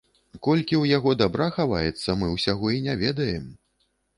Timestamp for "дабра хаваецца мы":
1.19-2.33